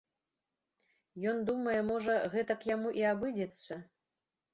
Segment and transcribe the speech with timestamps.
[1.31, 3.79] Ён думае можа, гэтак яму і абыдзецца!